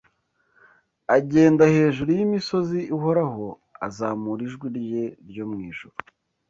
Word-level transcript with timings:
Agenda 1.17 1.63
hejuru 1.75 2.09
yimisozi 2.17 2.79
ihoraho, 2.95 3.45
azamura 3.87 4.41
ijwi 4.47 4.67
rye 4.77 5.03
ryo 5.29 5.45
mwijuru 5.51 5.95